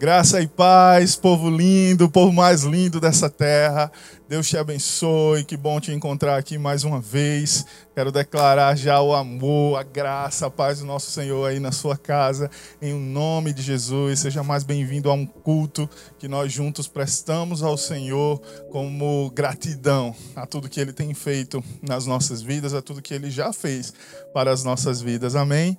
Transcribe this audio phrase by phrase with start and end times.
[0.00, 3.92] Graça e paz, povo lindo, povo mais lindo dessa terra.
[4.26, 7.66] Deus te abençoe, que bom te encontrar aqui mais uma vez.
[7.94, 11.98] Quero declarar já o amor, a graça, a paz do nosso Senhor aí na sua
[11.98, 12.50] casa,
[12.80, 14.20] em nome de Jesus.
[14.20, 15.86] Seja mais bem-vindo a um culto
[16.18, 18.40] que nós juntos prestamos ao Senhor
[18.70, 23.30] como gratidão a tudo que Ele tem feito nas nossas vidas, a tudo que Ele
[23.30, 23.92] já fez
[24.32, 25.36] para as nossas vidas.
[25.36, 25.76] Amém.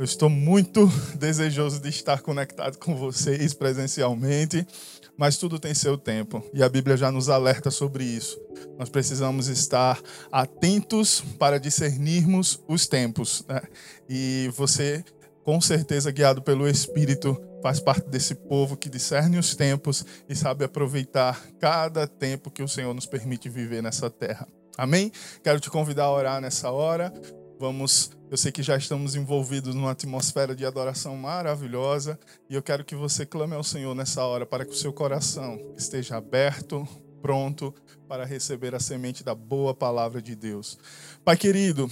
[0.00, 0.86] Eu estou muito
[1.20, 4.66] desejoso de estar conectado com vocês presencialmente,
[5.14, 8.40] mas tudo tem seu tempo e a Bíblia já nos alerta sobre isso.
[8.78, 10.00] Nós precisamos estar
[10.32, 13.44] atentos para discernirmos os tempos.
[13.46, 13.60] Né?
[14.08, 15.04] E você,
[15.44, 20.64] com certeza, guiado pelo Espírito, faz parte desse povo que discerne os tempos e sabe
[20.64, 24.48] aproveitar cada tempo que o Senhor nos permite viver nessa terra.
[24.78, 25.12] Amém?
[25.44, 27.12] Quero te convidar a orar nessa hora.
[27.60, 32.18] Vamos, eu sei que já estamos envolvidos numa atmosfera de adoração maravilhosa
[32.48, 35.60] e eu quero que você clame ao Senhor nessa hora para que o seu coração
[35.76, 36.88] esteja aberto,
[37.20, 37.74] pronto
[38.08, 40.78] para receber a semente da boa palavra de Deus.
[41.22, 41.86] Pai querido,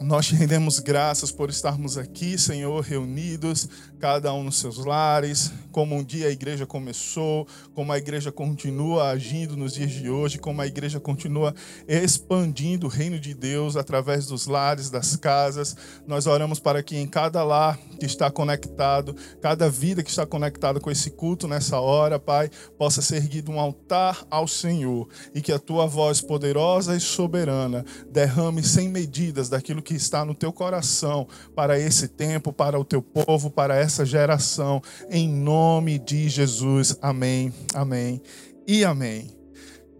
[0.00, 3.68] nós te rendemos graças por estarmos aqui, Senhor, reunidos,
[3.98, 9.10] cada um nos seus lares, como um dia a igreja começou, como a igreja continua
[9.10, 11.52] agindo nos dias de hoje, como a igreja continua
[11.88, 15.76] expandindo o reino de Deus através dos lares, das casas.
[16.06, 20.78] Nós oramos para que em cada lar que está conectado, cada vida que está conectada
[20.78, 25.52] com esse culto nessa hora, Pai, possa ser erguido um altar ao Senhor e que
[25.52, 31.26] a tua voz poderosa e soberana derrame sem medidas daquilo que está no teu coração
[31.54, 36.96] para esse tempo, para o teu povo, para essa geração, em nome de Jesus.
[37.00, 38.22] Amém, amém
[38.66, 39.30] e amém.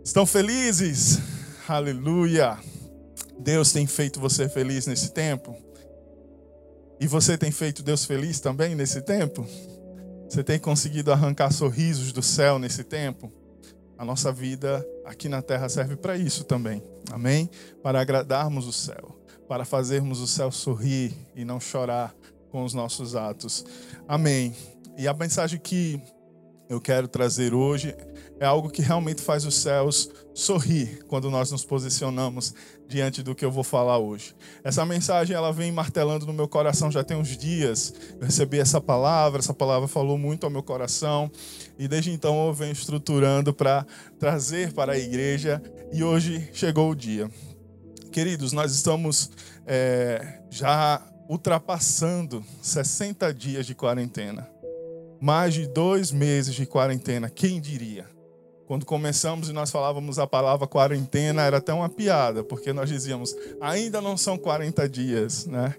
[0.04, 1.18] Estão felizes?
[1.68, 2.58] Aleluia!
[3.38, 5.56] Deus tem feito você feliz nesse tempo?
[7.00, 9.46] E você tem feito Deus feliz também nesse tempo?
[10.28, 13.32] Você tem conseguido arrancar sorrisos do céu nesse tempo?
[13.96, 16.82] A nossa vida aqui na terra serve para isso também.
[17.10, 17.48] Amém?
[17.82, 19.17] Para agradarmos o céu,
[19.48, 22.14] para fazermos o céu sorrir e não chorar
[22.50, 23.64] com os nossos atos.
[24.06, 24.54] Amém.
[24.96, 26.00] E a mensagem que
[26.68, 27.96] eu quero trazer hoje
[28.38, 32.54] é algo que realmente faz os céus sorrir quando nós nos posicionamos
[32.86, 34.34] diante do que eu vou falar hoje.
[34.62, 37.94] Essa mensagem ela vem martelando no meu coração já tem uns dias.
[38.20, 41.30] Eu recebi essa palavra, essa palavra falou muito ao meu coração
[41.78, 43.86] e desde então eu venho estruturando para
[44.18, 47.30] trazer para a igreja e hoje chegou o dia.
[48.12, 49.30] Queridos, nós estamos
[49.66, 54.48] é, já ultrapassando 60 dias de quarentena.
[55.20, 58.06] Mais de dois meses de quarentena, quem diria?
[58.66, 63.34] Quando começamos e nós falávamos a palavra quarentena, era até uma piada, porque nós dizíamos,
[63.60, 65.74] ainda não são 40 dias, né?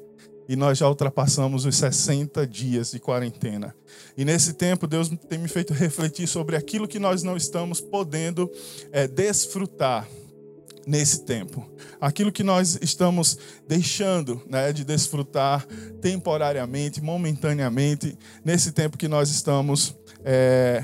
[0.48, 3.76] E nós já ultrapassamos os 60 dias de quarentena.
[4.18, 8.52] E nesse tempo, Deus tem me feito refletir sobre aquilo que nós não estamos podendo
[8.92, 10.08] é, desfrutar
[10.90, 11.70] nesse tempo.
[12.02, 15.64] Aquilo que nós estamos deixando né, de desfrutar
[16.02, 19.96] temporariamente, momentaneamente, nesse tempo que nós estamos
[20.26, 20.84] é,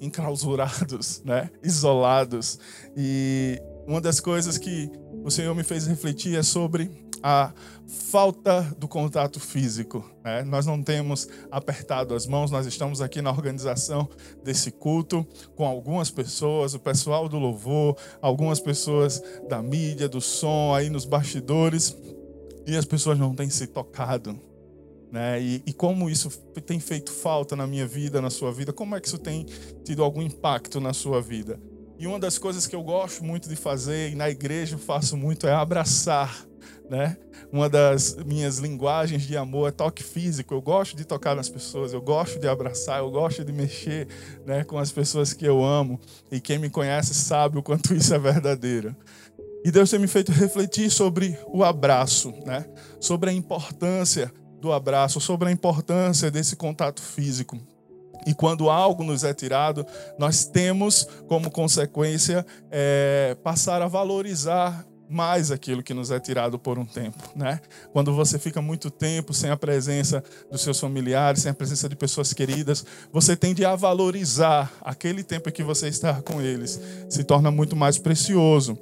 [0.00, 2.58] enclausurados, né, isolados.
[2.96, 4.90] E uma das coisas que
[5.22, 6.90] o Senhor me fez refletir é sobre
[7.22, 7.52] a
[7.92, 10.04] falta do contato físico.
[10.24, 10.42] Né?
[10.44, 14.08] Nós não temos apertado as mãos, nós estamos aqui na organização
[14.42, 20.74] desse culto com algumas pessoas, o pessoal do louvor, algumas pessoas da mídia, do som,
[20.74, 21.96] aí nos bastidores,
[22.66, 24.40] e as pessoas não têm se tocado.
[25.10, 25.42] Né?
[25.42, 26.30] E, e como isso
[26.64, 29.44] tem feito falta na minha vida, na sua vida, como é que isso tem
[29.84, 31.60] tido algum impacto na sua vida?
[31.98, 35.46] E uma das coisas que eu gosto muito de fazer, e na igreja faço muito,
[35.46, 36.46] é abraçar
[36.88, 37.16] né?
[37.50, 40.54] Uma das minhas linguagens de amor é toque físico.
[40.54, 44.08] Eu gosto de tocar nas pessoas, eu gosto de abraçar, eu gosto de mexer,
[44.46, 46.00] né, com as pessoas que eu amo.
[46.30, 48.96] E quem me conhece sabe o quanto isso é verdadeiro.
[49.64, 52.64] E Deus tem me feito refletir sobre o abraço, né?
[52.98, 57.58] Sobre a importância do abraço, sobre a importância desse contato físico.
[58.26, 59.84] E quando algo nos é tirado,
[60.18, 66.78] nós temos como consequência é, passar a valorizar mais aquilo que nos é tirado por
[66.78, 67.60] um tempo, né?
[67.92, 71.94] Quando você fica muito tempo sem a presença dos seus familiares, sem a presença de
[71.94, 77.50] pessoas queridas, você tende a valorizar aquele tempo que você está com eles, se torna
[77.50, 78.78] muito mais precioso.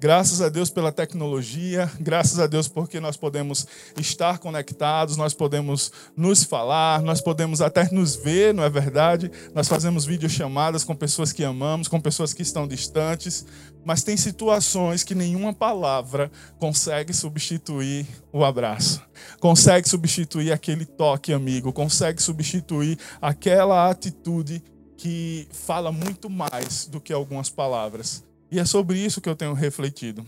[0.00, 3.66] Graças a Deus pela tecnologia, graças a Deus porque nós podemos
[3.98, 9.30] estar conectados, nós podemos nos falar, nós podemos até nos ver, não é verdade?
[9.54, 13.44] Nós fazemos videochamadas com pessoas que amamos, com pessoas que estão distantes,
[13.84, 19.02] mas tem situações que nenhuma palavra consegue substituir o abraço,
[19.40, 24.62] consegue substituir aquele toque amigo, consegue substituir aquela atitude
[24.96, 28.22] que fala muito mais do que algumas palavras.
[28.50, 30.26] E é sobre isso que eu tenho refletido.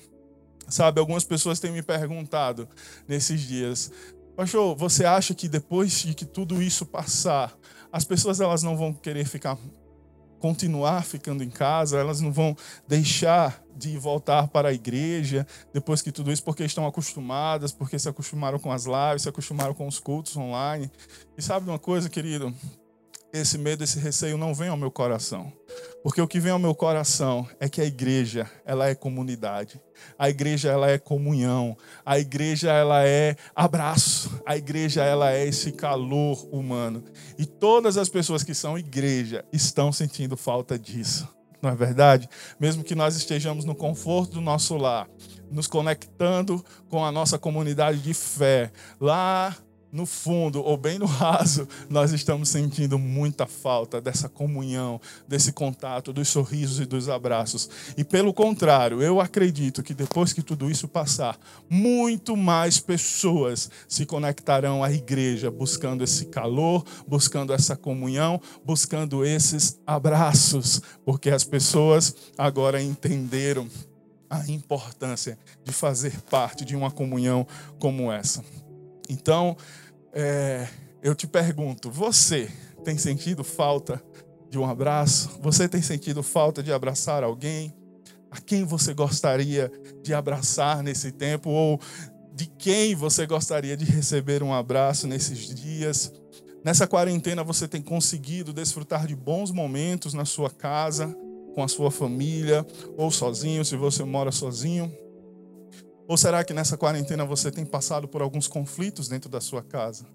[0.68, 2.66] Sabe, algumas pessoas têm me perguntado
[3.06, 3.90] nesses dias,
[4.34, 7.54] Pastor, você acha que depois de que tudo isso passar,
[7.92, 9.58] as pessoas elas não vão querer ficar
[10.42, 12.56] continuar ficando em casa, elas não vão
[12.88, 18.08] deixar de voltar para a igreja depois que tudo isso, porque estão acostumadas, porque se
[18.08, 20.90] acostumaram com as lives, se acostumaram com os cultos online.
[21.38, 22.52] E sabe uma coisa, querido?
[23.32, 25.52] Esse medo, esse receio não vem ao meu coração.
[26.02, 29.80] Porque o que vem ao meu coração é que a igreja, ela é comunidade.
[30.18, 31.76] A igreja, ela é comunhão.
[32.04, 34.42] A igreja, ela é abraço.
[34.44, 37.04] A igreja, ela é esse calor humano.
[37.38, 41.26] E todas as pessoas que são igreja estão sentindo falta disso.
[41.62, 42.28] Não é verdade?
[42.58, 45.08] Mesmo que nós estejamos no conforto do nosso lar,
[45.48, 49.56] nos conectando com a nossa comunidade de fé, lá
[49.92, 54.98] no fundo ou bem no raso, nós estamos sentindo muita falta dessa comunhão,
[55.28, 57.68] desse contato, dos sorrisos e dos abraços.
[57.96, 64.06] E pelo contrário, eu acredito que depois que tudo isso passar, muito mais pessoas se
[64.06, 72.16] conectarão à igreja, buscando esse calor, buscando essa comunhão, buscando esses abraços, porque as pessoas
[72.38, 73.68] agora entenderam
[74.30, 77.46] a importância de fazer parte de uma comunhão
[77.78, 78.42] como essa.
[79.12, 79.56] Então,
[80.12, 80.66] é,
[81.02, 82.50] eu te pergunto: você
[82.82, 84.02] tem sentido falta
[84.50, 85.38] de um abraço?
[85.42, 87.74] Você tem sentido falta de abraçar alguém?
[88.30, 89.70] A quem você gostaria
[90.02, 91.50] de abraçar nesse tempo?
[91.50, 91.78] Ou
[92.34, 96.10] de quem você gostaria de receber um abraço nesses dias?
[96.64, 101.14] Nessa quarentena você tem conseguido desfrutar de bons momentos na sua casa,
[101.54, 102.66] com a sua família,
[102.96, 104.90] ou sozinho, se você mora sozinho?
[106.08, 110.06] Ou será que nessa quarentena você tem passado por alguns conflitos dentro da sua casa?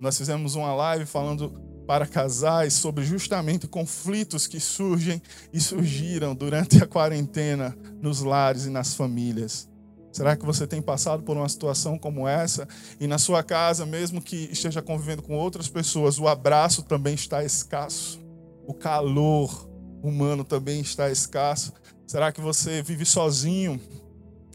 [0.00, 1.50] Nós fizemos uma live falando
[1.86, 5.22] para casais sobre justamente conflitos que surgem
[5.52, 9.68] e surgiram durante a quarentena nos lares e nas famílias.
[10.12, 12.68] Será que você tem passado por uma situação como essa?
[13.00, 17.42] E na sua casa, mesmo que esteja convivendo com outras pessoas, o abraço também está
[17.42, 18.20] escasso.
[18.66, 19.68] O calor
[20.02, 21.72] humano também está escasso.
[22.06, 23.80] Será que você vive sozinho?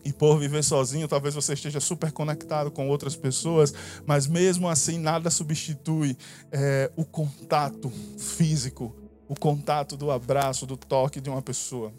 [0.07, 3.73] E por viver sozinho, talvez você esteja super conectado com outras pessoas,
[4.05, 6.15] mas mesmo assim nada substitui
[6.49, 8.95] é, o contato físico,
[9.27, 11.91] o contato do abraço, do toque de uma pessoa.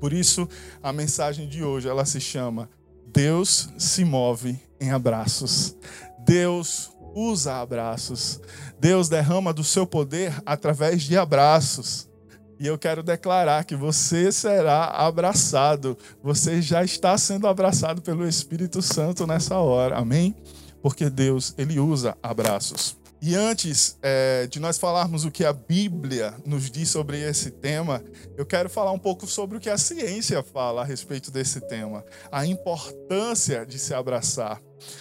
[0.00, 0.48] Por isso,
[0.82, 2.70] a mensagem de hoje ela se chama
[3.12, 5.76] Deus se move em abraços.
[6.20, 8.40] Deus usa abraços.
[8.80, 12.08] Deus derrama do seu poder através de abraços.
[12.60, 15.96] E eu quero declarar que você será abraçado.
[16.22, 19.96] Você já está sendo abraçado pelo Espírito Santo nessa hora.
[19.96, 20.36] Amém?
[20.82, 23.00] Porque Deus, ele usa abraços.
[23.22, 28.04] E antes é, de nós falarmos o que a Bíblia nos diz sobre esse tema,
[28.36, 32.04] eu quero falar um pouco sobre o que a ciência fala a respeito desse tema,
[32.30, 34.60] a importância de se abraçar.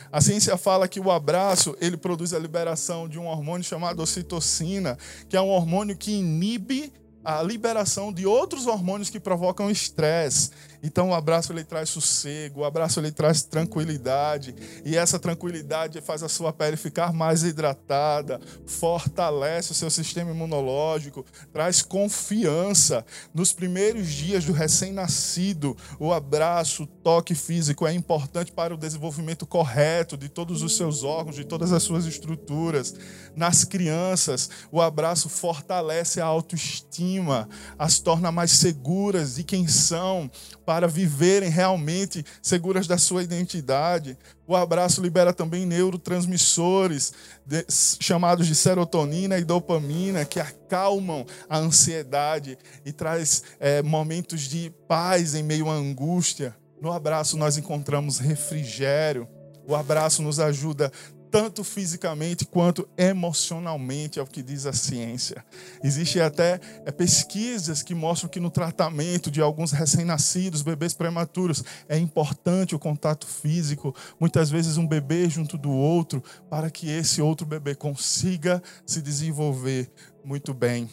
[0.09, 4.97] A ciência fala que o abraço ele produz a liberação de um hormônio chamado ocitocina,
[5.27, 6.93] que é um hormônio que inibe
[7.29, 10.49] a liberação de outros hormônios que provocam estresse.
[10.81, 14.55] Então o abraço ele traz sossego, o abraço ele traz tranquilidade,
[14.85, 21.25] e essa tranquilidade faz a sua pele ficar mais hidratada, fortalece o seu sistema imunológico,
[21.51, 23.05] traz confiança.
[23.33, 29.45] Nos primeiros dias do recém-nascido, o abraço, o toque físico é importante para o desenvolvimento
[29.45, 32.95] correto de todos os seus órgãos, de todas as suas estruturas.
[33.35, 40.29] Nas crianças, o abraço fortalece a autoestima, as torna mais seguras de quem são
[40.69, 44.15] para viverem realmente seguras da sua identidade.
[44.45, 47.11] O abraço libera também neurotransmissores
[47.43, 47.65] de,
[47.99, 55.33] chamados de serotonina e dopamina que acalmam a ansiedade e traz é, momentos de paz
[55.33, 56.55] em meio à angústia.
[56.79, 59.27] No abraço nós encontramos refrigério.
[59.67, 60.91] O abraço nos ajuda
[61.31, 65.45] tanto fisicamente quanto emocionalmente, é o que diz a ciência.
[65.83, 71.97] Existem até é, pesquisas que mostram que no tratamento de alguns recém-nascidos, bebês prematuros, é
[71.97, 77.45] importante o contato físico, muitas vezes um bebê junto do outro, para que esse outro
[77.45, 79.91] bebê consiga se desenvolver
[80.23, 80.89] muito bem.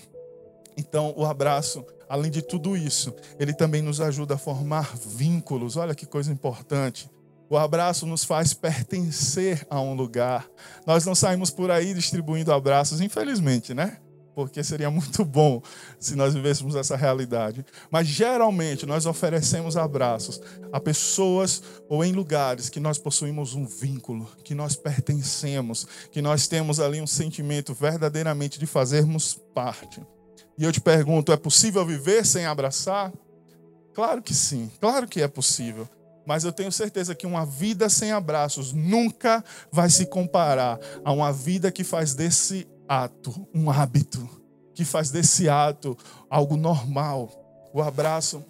[0.77, 5.77] Então, o abraço além de tudo isso, ele também nos ajuda a formar vínculos.
[5.77, 7.11] Olha que coisa importante.
[7.49, 10.49] O abraço nos faz pertencer a um lugar.
[10.85, 13.99] Nós não saímos por aí distribuindo abraços, infelizmente, né?
[14.35, 15.63] Porque seria muito bom
[15.99, 17.65] se nós vivêssemos essa realidade.
[17.91, 20.41] Mas geralmente nós oferecemos abraços
[20.73, 26.49] a pessoas ou em lugares que nós possuímos um vínculo, que nós pertencemos, que nós
[26.49, 30.03] temos ali um sentimento verdadeiramente de fazermos parte.
[30.59, 33.13] E eu te pergunto: é possível viver sem abraçar?
[33.95, 35.89] Claro que sim, claro que é possível.
[36.27, 41.33] Mas eu tenho certeza que uma vida sem abraços nunca vai se comparar a uma
[41.33, 44.29] vida que faz desse ato um hábito,
[44.75, 45.97] que faz desse ato
[46.29, 47.31] algo normal.
[47.73, 48.45] O abraço,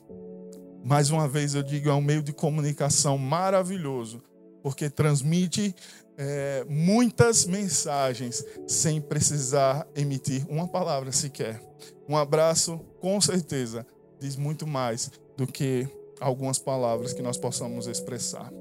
[0.83, 4.23] mais uma vez eu digo, é um meio de comunicação maravilhoso,
[4.63, 5.75] porque transmite
[6.17, 11.63] é, muitas mensagens sem precisar emitir uma palavra sequer.
[12.09, 13.87] Um abraço, com certeza,
[14.19, 15.87] diz muito mais do que
[16.21, 18.53] algumas palavras que nós possamos expressar.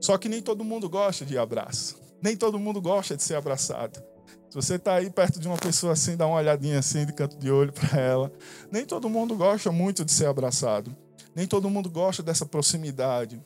[0.00, 1.96] Só que nem todo mundo gosta de abraço.
[2.22, 4.02] Nem todo mundo gosta de ser abraçado.
[4.48, 7.36] Se você está aí perto de uma pessoa assim, dá uma olhadinha assim de canto
[7.36, 8.32] de olho para ela.
[8.70, 10.96] Nem todo mundo gosta muito de ser abraçado.
[11.34, 13.40] Nem todo mundo gosta dessa proximidade.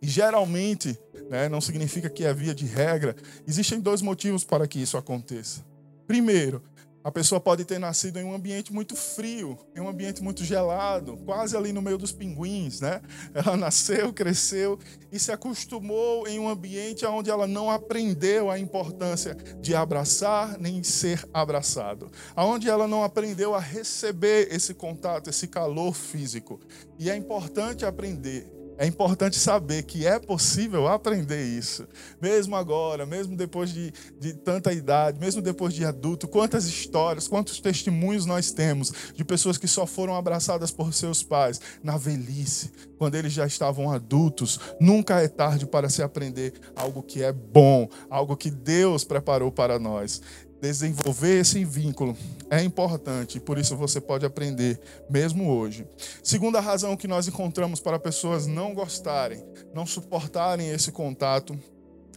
[0.00, 0.98] E geralmente,
[1.28, 5.64] né, não significa que é via de regra, existem dois motivos para que isso aconteça.
[6.06, 6.62] Primeiro,
[7.02, 11.16] a pessoa pode ter nascido em um ambiente muito frio, em um ambiente muito gelado,
[11.18, 13.00] quase ali no meio dos pinguins, né?
[13.32, 14.78] Ela nasceu, cresceu
[15.10, 20.82] e se acostumou em um ambiente onde ela não aprendeu a importância de abraçar nem
[20.82, 26.60] ser abraçado, aonde ela não aprendeu a receber esse contato, esse calor físico.
[26.98, 31.86] E é importante aprender é importante saber que é possível aprender isso.
[32.22, 37.60] Mesmo agora, mesmo depois de, de tanta idade, mesmo depois de adulto, quantas histórias, quantos
[37.60, 43.16] testemunhos nós temos de pessoas que só foram abraçadas por seus pais na velhice, quando
[43.16, 44.60] eles já estavam adultos.
[44.80, 49.78] Nunca é tarde para se aprender algo que é bom, algo que Deus preparou para
[49.78, 50.22] nós
[50.60, 52.16] desenvolver esse vínculo
[52.50, 55.86] é importante, por isso você pode aprender mesmo hoje.
[56.22, 61.58] Segunda razão que nós encontramos para pessoas não gostarem, não suportarem esse contato,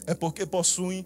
[0.07, 1.05] é porque possuem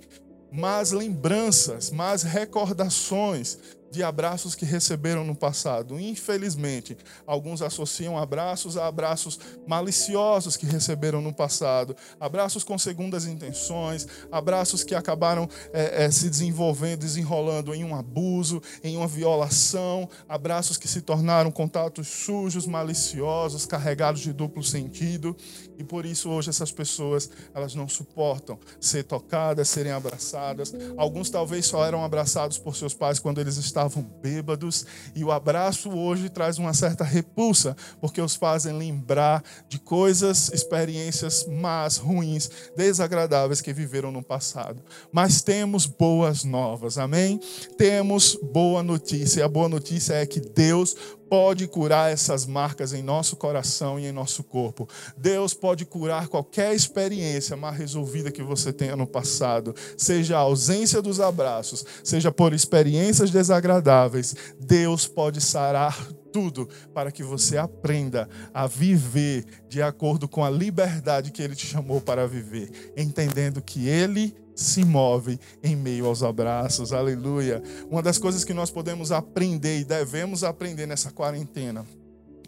[0.51, 3.57] más lembranças, más recordações
[3.95, 5.97] de abraços que receberam no passado.
[5.97, 14.05] Infelizmente, alguns associam abraços a abraços maliciosos que receberam no passado, abraços com segundas intenções,
[14.29, 20.77] abraços que acabaram é, é, se desenvolvendo, desenrolando em um abuso, em uma violação, abraços
[20.77, 25.35] que se tornaram contatos sujos, maliciosos, carregados de duplo sentido.
[25.77, 30.73] E por isso hoje essas pessoas elas não suportam ser tocadas, serem abraçadas.
[30.97, 35.31] Alguns talvez só eram abraçados por seus pais quando eles estavam estavam bêbados, e o
[35.31, 42.49] abraço hoje traz uma certa repulsa, porque os fazem lembrar de coisas, experiências más, ruins,
[42.75, 44.81] desagradáveis que viveram no passado.
[45.11, 47.39] Mas temos boas novas, amém?
[47.77, 50.95] Temos boa notícia, e a boa notícia é que Deus
[51.35, 54.87] pode curar essas marcas em nosso coração e em nosso corpo.
[55.17, 61.01] Deus pode curar qualquer experiência mal resolvida que você tenha no passado, seja a ausência
[61.01, 64.33] dos abraços, seja por experiências desagradáveis.
[64.57, 71.31] Deus pode sarar tudo para que você aprenda a viver de acordo com a liberdade
[71.31, 76.93] que Ele te chamou para viver, entendendo que Ele se move em meio aos abraços.
[76.93, 77.61] Aleluia.
[77.89, 81.85] Uma das coisas que nós podemos aprender e devemos aprender nessa quarentena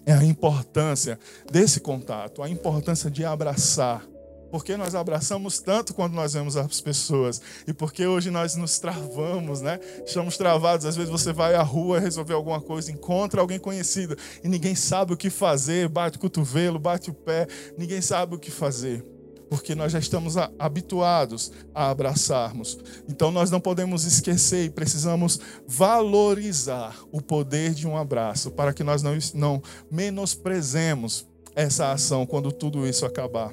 [0.05, 1.19] é a importância
[1.51, 4.05] desse contato, a importância de abraçar.
[4.49, 7.41] Porque nós abraçamos tanto quando nós vemos as pessoas.
[7.67, 9.77] E porque hoje nós nos travamos, né?
[10.05, 10.85] Estamos travados.
[10.85, 15.11] Às vezes você vai à rua resolver alguma coisa, encontra alguém conhecido e ninguém sabe
[15.11, 17.45] o que fazer, bate o cotovelo, bate o pé,
[17.77, 19.16] ninguém sabe o que fazer
[19.49, 22.77] porque nós já estamos habituados a abraçarmos.
[23.07, 28.83] Então nós não podemos esquecer e precisamos valorizar o poder de um abraço para que
[28.83, 29.61] nós não, não
[29.91, 31.25] menosprezemos
[31.55, 33.51] essa ação quando tudo isso acabar.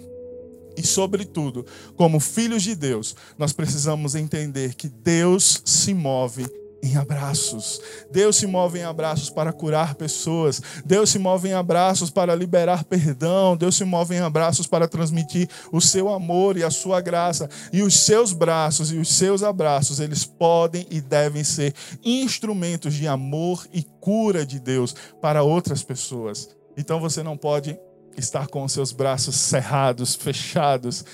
[0.76, 1.64] E, sobretudo,
[1.96, 6.44] como filhos de Deus, nós precisamos entender que Deus se move
[6.84, 7.80] em abraços.
[8.10, 10.60] Deus se move em abraços para curar pessoas.
[10.84, 13.56] Deus se move em abraços para liberar perdão.
[13.56, 17.48] Deus se move em abraços para transmitir o seu amor e a sua graça.
[17.72, 21.74] E os seus braços e os seus abraços, eles podem e devem ser
[22.04, 26.50] instrumentos de amor e cura de Deus para outras pessoas.
[26.76, 27.78] Então você não pode
[28.16, 31.04] estar com os seus braços cerrados, fechados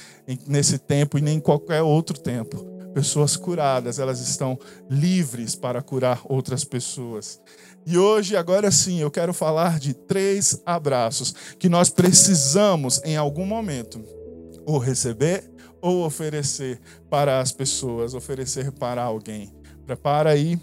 [0.47, 6.21] nesse tempo e nem em qualquer outro tempo pessoas curadas, elas estão livres para curar
[6.25, 7.41] outras pessoas.
[7.87, 13.47] E hoje, agora sim, eu quero falar de três abraços que nós precisamos em algum
[13.47, 14.05] momento
[14.67, 16.79] ou receber ou oferecer
[17.09, 19.53] para as pessoas, oferecer para alguém.
[19.87, 20.61] Prepara aí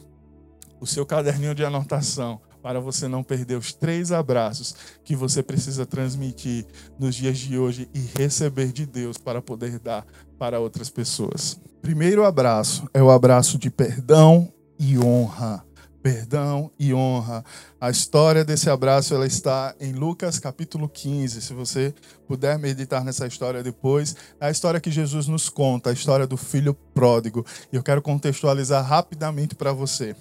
[0.79, 5.85] o seu caderninho de anotação para você não perder os três abraços que você precisa
[5.85, 6.65] transmitir
[6.99, 10.05] nos dias de hoje e receber de Deus para poder dar
[10.37, 11.57] para outras pessoas.
[11.81, 15.65] Primeiro abraço é o abraço de perdão e honra
[16.03, 17.43] perdão e honra.
[17.81, 21.41] A história desse abraço ela está em Lucas capítulo 15.
[21.41, 21.93] Se você
[22.25, 26.37] puder meditar nessa história depois, é a história que Jesus nos conta, a história do
[26.37, 27.45] filho pródigo.
[27.73, 30.15] E eu quero contextualizar rapidamente para você.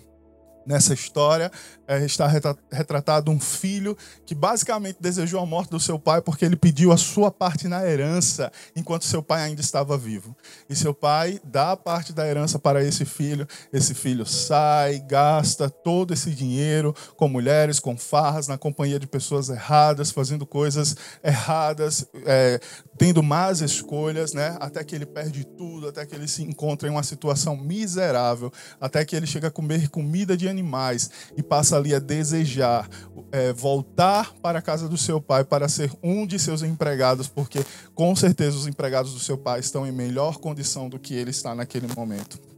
[0.67, 1.51] Nessa história
[1.87, 2.27] é, está
[2.73, 6.97] retratado um filho que basicamente desejou a morte do seu pai porque ele pediu a
[6.97, 10.37] sua parte na herança enquanto seu pai ainda estava vivo.
[10.69, 13.47] E seu pai dá a parte da herança para esse filho.
[13.73, 19.49] Esse filho sai, gasta todo esse dinheiro com mulheres, com farras, na companhia de pessoas
[19.49, 22.61] erradas, fazendo coisas erradas, é,
[22.97, 24.57] tendo más escolhas, né?
[24.61, 29.05] Até que ele perde tudo, até que ele se encontra em uma situação miserável, até
[29.05, 32.89] que ele chega a comer comida de animais e passa ali a desejar
[33.33, 37.65] é, voltar para a casa do seu pai para ser um de seus empregados, porque
[37.95, 41.55] com certeza os empregados do seu pai estão em melhor condição do que ele está
[41.55, 42.56] naquele momento.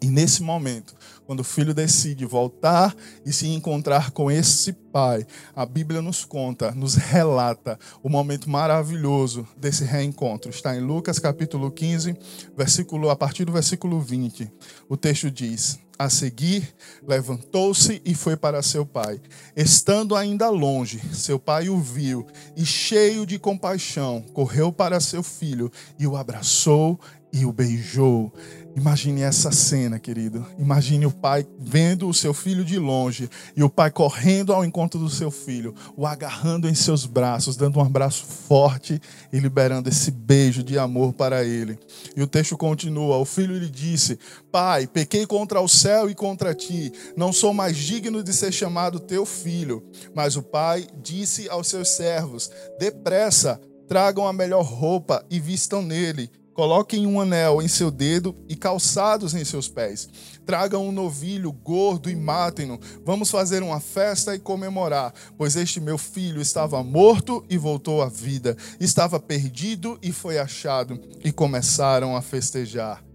[0.00, 0.94] E nesse momento,
[1.26, 2.94] quando o filho decide voltar
[3.26, 9.46] e se encontrar com esse pai, a Bíblia nos conta, nos relata o momento maravilhoso
[9.56, 10.50] desse reencontro.
[10.50, 12.16] Está em Lucas capítulo 15,
[12.56, 14.50] versículo a partir do versículo 20.
[14.88, 16.72] O texto diz: a seguir,
[17.06, 19.20] levantou-se e foi para seu pai.
[19.56, 22.24] Estando ainda longe, seu pai o viu
[22.56, 27.00] e, cheio de compaixão, correu para seu filho e o abraçou
[27.32, 28.32] e o beijou.
[28.78, 30.46] Imagine essa cena, querido.
[30.56, 35.00] Imagine o pai vendo o seu filho de longe e o pai correndo ao encontro
[35.00, 40.12] do seu filho, o agarrando em seus braços, dando um abraço forte e liberando esse
[40.12, 41.76] beijo de amor para ele.
[42.16, 44.16] E o texto continua: O filho lhe disse:
[44.52, 49.00] Pai, pequei contra o céu e contra ti, não sou mais digno de ser chamado
[49.00, 49.84] teu filho.
[50.14, 56.30] Mas o pai disse aos seus servos: Depressa, tragam a melhor roupa e vistam nele
[56.58, 60.08] Coloquem um anel em seu dedo e calçados em seus pés.
[60.44, 62.80] Tragam um novilho gordo e matem-no.
[63.04, 68.08] Vamos fazer uma festa e comemorar, pois este meu filho estava morto e voltou à
[68.08, 71.00] vida, estava perdido e foi achado.
[71.22, 73.07] E começaram a festejar.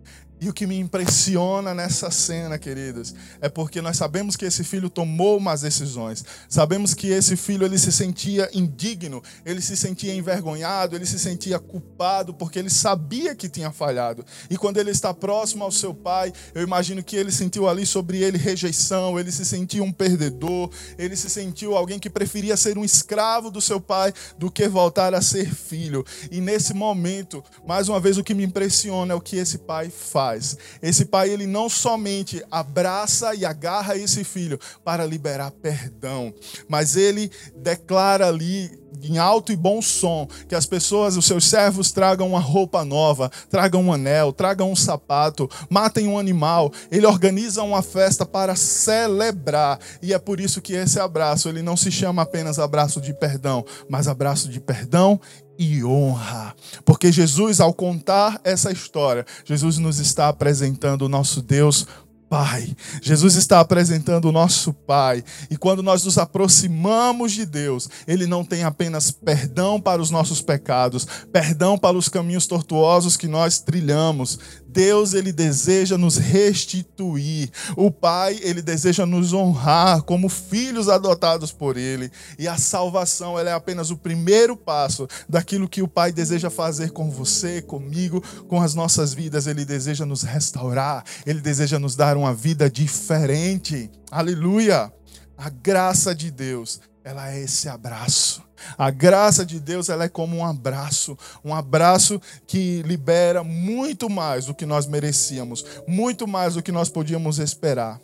[0.43, 4.89] E o que me impressiona nessa cena, queridos, é porque nós sabemos que esse filho
[4.89, 6.25] tomou umas decisões.
[6.49, 11.60] Sabemos que esse filho ele se sentia indigno, ele se sentia envergonhado, ele se sentia
[11.60, 14.25] culpado porque ele sabia que tinha falhado.
[14.49, 18.21] E quando ele está próximo ao seu pai, eu imagino que ele sentiu ali sobre
[18.21, 22.84] ele rejeição, ele se sentiu um perdedor, ele se sentiu alguém que preferia ser um
[22.84, 26.03] escravo do seu pai do que voltar a ser filho.
[26.29, 29.89] E nesse momento, mais uma vez o que me impressiona é o que esse pai
[29.89, 30.58] faz faz.
[30.82, 36.34] Esse pai, ele não somente abraça e agarra esse filho para liberar perdão,
[36.67, 41.91] mas ele declara ali em alto e bom som, que as pessoas, os seus servos,
[41.91, 46.72] tragam uma roupa nova, tragam um anel, tragam um sapato, matem um animal.
[46.91, 49.80] Ele organiza uma festa para celebrar.
[50.02, 53.65] E é por isso que esse abraço, ele não se chama apenas abraço de perdão,
[53.89, 55.19] mas abraço de perdão
[55.63, 56.56] e honra.
[56.86, 61.88] Porque Jesus, ao contar essa história, Jesus nos está apresentando o nosso Deus
[62.34, 62.76] Pai.
[62.99, 65.23] Jesus está apresentando o nosso Pai.
[65.52, 70.41] E quando nós nos aproximamos de Deus, Ele não tem apenas perdão para os nossos
[70.41, 74.39] pecados, perdão para os caminhos tortuosos que nós trilhamos.
[74.74, 77.52] Deus, Ele deseja nos restituir.
[77.78, 82.12] O Pai, Ele deseja nos honrar como filhos adotados por Ele.
[82.40, 86.90] E a salvação, ela é apenas o primeiro passo daquilo que o Pai deseja fazer
[86.90, 89.46] com você, comigo, com as nossas vidas.
[89.46, 91.04] Ele deseja nos restaurar.
[91.28, 93.92] Ele deseja nos dar um uma vida diferente.
[94.10, 94.92] Aleluia!
[95.38, 98.42] A graça de Deus, ela é esse abraço.
[98.78, 104.45] A graça de Deus, ela é como um abraço, um abraço que libera muito mais
[104.45, 107.99] do que nós merecíamos, muito mais do que nós podíamos esperar.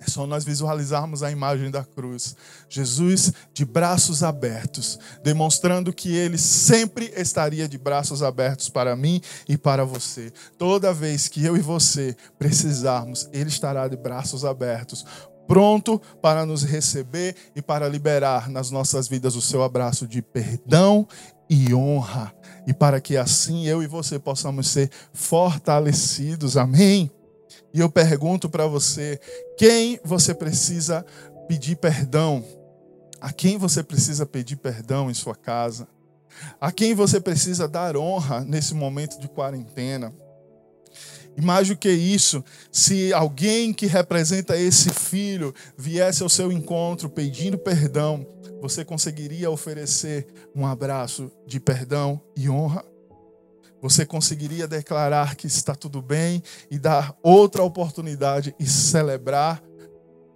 [0.00, 2.34] É só nós visualizarmos a imagem da cruz.
[2.70, 9.58] Jesus de braços abertos, demonstrando que ele sempre estaria de braços abertos para mim e
[9.58, 10.32] para você.
[10.56, 15.04] Toda vez que eu e você precisarmos, ele estará de braços abertos,
[15.50, 21.08] pronto para nos receber e para liberar nas nossas vidas o seu abraço de perdão
[21.48, 22.32] e honra,
[22.68, 26.56] e para que assim eu e você possamos ser fortalecidos.
[26.56, 27.10] Amém?
[27.74, 29.18] E eu pergunto para você:
[29.58, 31.04] quem você precisa
[31.48, 32.44] pedir perdão?
[33.20, 35.88] A quem você precisa pedir perdão em sua casa?
[36.60, 40.14] A quem você precisa dar honra nesse momento de quarentena?
[41.36, 47.10] E mais do que isso, se alguém que representa esse filho viesse ao seu encontro
[47.10, 48.24] pedindo perdão,
[48.60, 52.84] você conseguiria oferecer um abraço de perdão e honra?
[53.82, 59.62] Você conseguiria declarar que está tudo bem e dar outra oportunidade e celebrar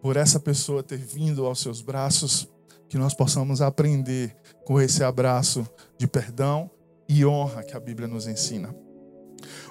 [0.03, 2.49] por essa pessoa ter vindo aos seus braços?
[2.89, 4.35] Que nós possamos aprender
[4.65, 5.67] com esse abraço
[5.99, 6.71] de perdão
[7.09, 8.75] e honra que a Bíblia nos ensina.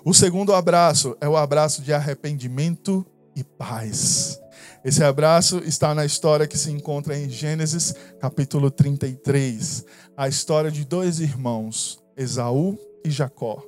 [0.06, 4.43] O segundo abraço é o abraço de arrependimento e paz.
[4.84, 9.86] Esse abraço está na história que se encontra em Gênesis, capítulo 33,
[10.18, 13.64] a história de dois irmãos, Esaú e Jacó.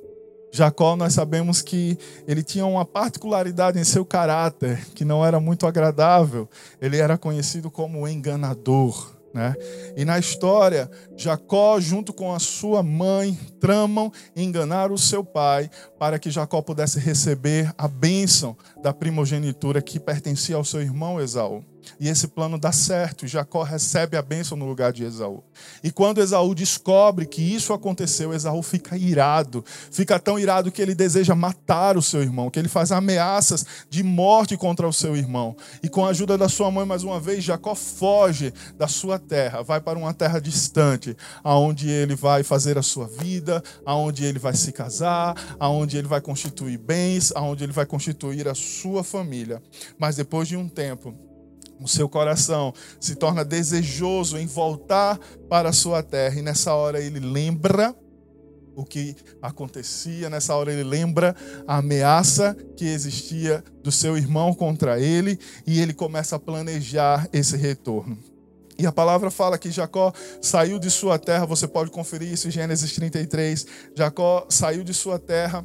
[0.52, 1.98] Jacó, nós sabemos que
[2.28, 6.48] ele tinha uma particularidade em seu caráter que não era muito agradável.
[6.80, 9.15] Ele era conhecido como enganador.
[9.36, 9.54] Né?
[9.94, 15.68] E na história, Jacó, junto com a sua mãe, tramam enganar o seu pai
[15.98, 21.62] para que Jacó pudesse receber a bênção da primogenitura que pertencia ao seu irmão Esaú.
[21.98, 25.42] E esse plano dá certo, Jacó recebe a bênção no lugar de Esaú.
[25.82, 29.64] E quando Esaú descobre que isso aconteceu, Esaú fica irado.
[29.90, 34.02] Fica tão irado que ele deseja matar o seu irmão, que ele faz ameaças de
[34.02, 35.56] morte contra o seu irmão.
[35.82, 39.62] E com a ajuda da sua mãe, mais uma vez, Jacó foge da sua terra,
[39.62, 44.54] vai para uma terra distante, aonde ele vai fazer a sua vida, aonde ele vai
[44.54, 49.62] se casar, aonde ele vai constituir bens, aonde ele vai constituir a sua família.
[49.98, 51.14] Mas depois de um tempo,
[51.80, 56.38] o seu coração se torna desejoso em voltar para a sua terra.
[56.38, 57.94] E nessa hora ele lembra
[58.74, 61.34] o que acontecia, nessa hora ele lembra
[61.66, 67.56] a ameaça que existia do seu irmão contra ele e ele começa a planejar esse
[67.56, 68.18] retorno.
[68.78, 70.12] E a palavra fala que Jacó
[70.42, 73.66] saiu de sua terra, você pode conferir isso em Gênesis 33.
[73.96, 75.64] Jacó saiu de sua terra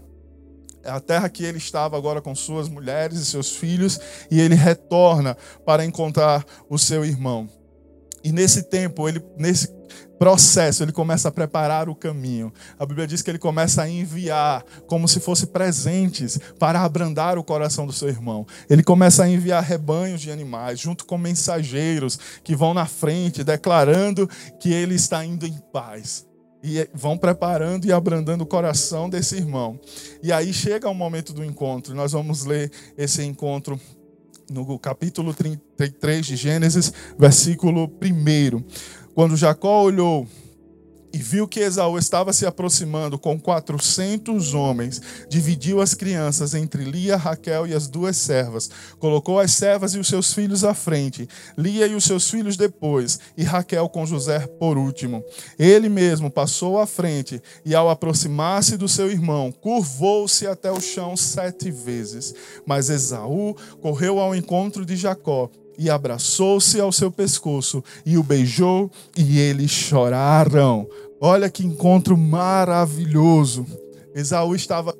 [0.86, 5.38] a terra que ele estava agora com suas mulheres e seus filhos, e ele retorna
[5.66, 7.50] para encontrar o seu irmão.
[8.24, 9.68] E nesse tempo, ele, nesse
[10.20, 12.54] processo, ele começa a preparar o caminho.
[12.78, 17.44] A Bíblia diz que ele começa a enviar como se fosse presentes para abrandar o
[17.44, 18.46] coração do seu irmão.
[18.70, 24.30] Ele começa a enviar rebanhos de animais, junto com mensageiros que vão na frente, declarando
[24.60, 26.31] que ele está indo em paz
[26.64, 29.80] e vão preparando e abrandando o coração desse irmão.
[30.22, 31.96] E aí chega o momento do encontro.
[31.96, 33.80] Nós vamos ler esse encontro
[34.50, 38.64] no capítulo 33 de Gênesis, versículo 1.
[39.14, 40.28] Quando Jacó olhou
[41.14, 47.18] e viu que Esaú estava se aproximando com quatrocentos homens, dividiu as crianças entre Lia,
[47.18, 48.70] Raquel e as duas servas.
[49.00, 53.20] Colocou as servas e os seus filhos à frente, Lia e os seus filhos depois,
[53.38, 55.24] e Raquel com José por último.
[55.60, 61.18] Ele mesmo passou à frente e, ao aproximar-se do seu irmão, curvou-se até o chão
[61.18, 62.34] sete vezes.
[62.66, 65.50] Mas Esaú correu ao encontro de Jacó
[65.82, 70.88] e abraçou-se ao seu pescoço e o beijou e eles choraram.
[71.20, 73.66] Olha que encontro maravilhoso.
[74.14, 74.96] Esaú estava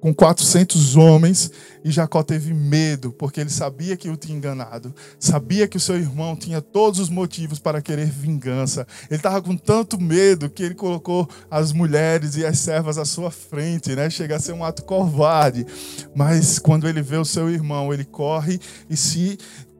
[0.00, 1.52] com 400 homens
[1.84, 5.96] e Jacó teve medo, porque ele sabia que o tinha enganado, sabia que o seu
[5.96, 8.86] irmão tinha todos os motivos para querer vingança.
[9.08, 13.30] Ele estava com tanto medo que ele colocou as mulheres e as servas à sua
[13.30, 14.10] frente, né?
[14.10, 15.66] Chega a ser um ato covarde.
[16.14, 19.38] Mas quando ele vê o seu irmão, ele corre e se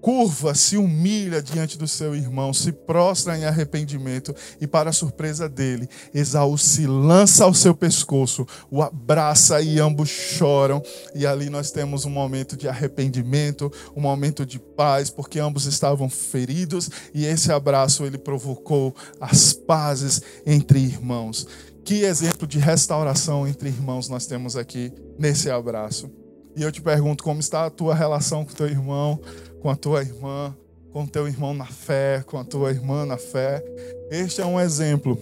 [0.09, 5.87] curva, se humilha diante do seu irmão, se prostra em arrependimento e, para surpresa dele,
[6.15, 10.83] Esaú se lança ao seu pescoço, o abraça e ambos choram.
[11.15, 16.09] E ali nós temos um momento de arrependimento, um momento de paz, porque ambos estavam
[16.09, 21.47] feridos e esse abraço ele provocou as pazes entre irmãos.
[21.85, 26.11] Que exemplo de restauração entre irmãos nós temos aqui nesse abraço.
[26.57, 29.21] E eu te pergunto, como está a tua relação com teu irmão?
[29.61, 30.57] com a tua irmã,
[30.93, 33.63] com teu irmão na fé, com a tua irmã na fé.
[34.11, 35.19] Este é um exemplo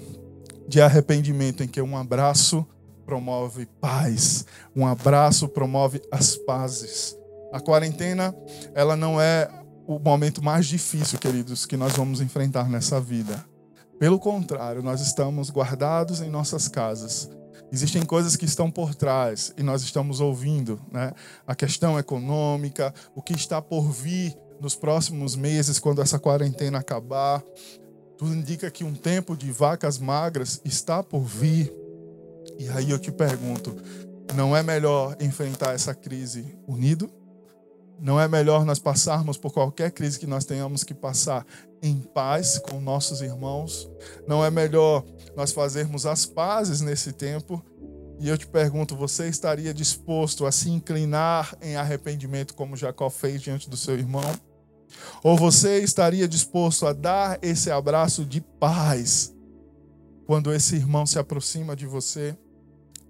[0.68, 2.66] de arrependimento em que um abraço
[3.04, 7.16] promove paz, um abraço promove as pazes.
[7.52, 8.34] A quarentena,
[8.74, 9.48] ela não é
[9.86, 13.44] o momento mais difícil, queridos, que nós vamos enfrentar nessa vida.
[13.98, 17.30] Pelo contrário, nós estamos guardados em nossas casas.
[17.76, 21.12] Existem coisas que estão por trás e nós estamos ouvindo, né?
[21.46, 27.44] A questão econômica, o que está por vir nos próximos meses, quando essa quarentena acabar.
[28.16, 31.70] Tudo indica que um tempo de vacas magras está por vir.
[32.58, 33.76] E aí eu te pergunto:
[34.34, 37.10] não é melhor enfrentar essa crise unido?
[37.98, 41.46] Não é melhor nós passarmos por qualquer crise que nós tenhamos que passar
[41.82, 43.90] em paz com nossos irmãos?
[44.26, 45.02] Não é melhor
[45.34, 47.64] nós fazermos as pazes nesse tempo?
[48.18, 53.40] E eu te pergunto, você estaria disposto a se inclinar em arrependimento como Jacó fez
[53.40, 54.24] diante do seu irmão?
[55.22, 59.34] Ou você estaria disposto a dar esse abraço de paz
[60.26, 62.36] quando esse irmão se aproxima de você?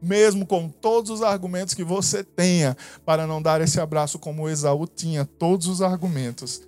[0.07, 4.87] Mesmo com todos os argumentos que você tenha para não dar esse abraço como Esaú
[4.87, 6.63] tinha, todos os argumentos,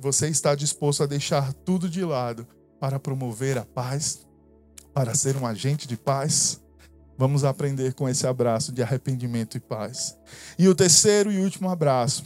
[0.00, 2.44] você está disposto a deixar tudo de lado
[2.80, 4.26] para promover a paz,
[4.92, 6.60] para ser um agente de paz?
[7.16, 10.18] Vamos aprender com esse abraço de arrependimento e paz.
[10.58, 12.24] E o terceiro e último abraço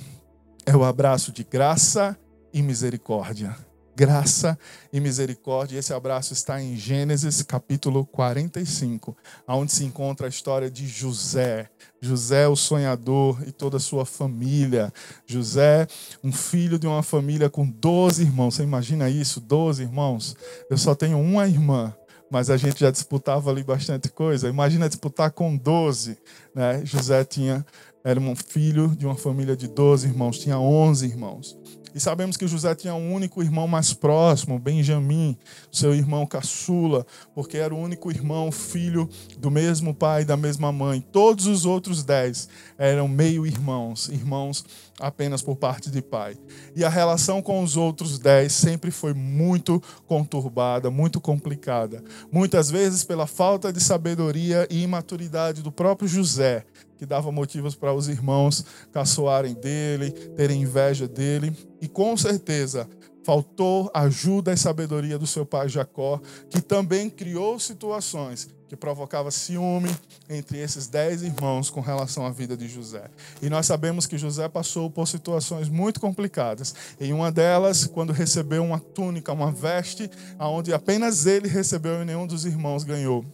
[0.64, 2.18] é o abraço de graça
[2.50, 3.54] e misericórdia.
[3.96, 4.58] Graça
[4.92, 5.78] e misericórdia.
[5.78, 11.68] Esse abraço está em Gênesis capítulo 45, onde se encontra a história de José.
[12.00, 14.92] José, o sonhador, e toda a sua família.
[15.24, 15.86] José,
[16.24, 18.56] um filho de uma família com 12 irmãos.
[18.56, 19.40] Você imagina isso?
[19.40, 20.36] 12 irmãos?
[20.68, 21.94] Eu só tenho uma irmã
[22.30, 24.48] mas a gente já disputava ali bastante coisa.
[24.48, 26.18] Imagina disputar com 12.
[26.52, 26.84] Né?
[26.84, 27.64] José tinha,
[28.02, 31.56] era um filho de uma família de 12 irmãos, tinha 11 irmãos.
[31.94, 35.36] E sabemos que José tinha um único irmão mais próximo, Benjamim,
[35.70, 40.72] seu irmão caçula, porque era o único irmão, filho do mesmo pai e da mesma
[40.72, 41.00] mãe.
[41.00, 44.64] Todos os outros dez eram meio-irmãos, irmãos
[44.98, 46.36] apenas por parte de pai.
[46.74, 52.02] E a relação com os outros dez sempre foi muito conturbada, muito complicada.
[52.30, 56.64] Muitas vezes pela falta de sabedoria e imaturidade do próprio José,
[57.04, 61.54] que dava motivos para os irmãos caçoarem dele, terem inveja dele.
[61.80, 62.88] E com certeza
[63.22, 69.94] faltou ajuda e sabedoria do seu pai Jacó, que também criou situações que provocava ciúme
[70.28, 73.04] entre esses dez irmãos com relação à vida de José.
[73.42, 76.74] E nós sabemos que José passou por situações muito complicadas.
[76.98, 82.26] Em uma delas, quando recebeu uma túnica, uma veste, aonde apenas ele recebeu e nenhum
[82.26, 83.24] dos irmãos ganhou.